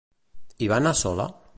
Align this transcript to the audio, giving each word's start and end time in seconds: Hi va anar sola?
Hi 0.65 0.71
va 0.73 0.81
anar 0.83 0.95
sola? 1.05 1.31